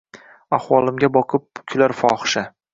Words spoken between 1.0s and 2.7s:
boqib, kular fohisha…”